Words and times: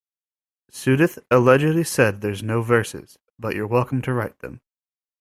Sudduth 0.71 1.19
allegedly 1.29 1.83
said 1.83 2.21
There's 2.21 2.41
no 2.41 2.63
verses, 2.63 3.19
but 3.37 3.53
you're 3.53 3.67
welcome 3.67 4.01
to 4.01 4.11
write 4.13 4.39
them. 4.39 4.59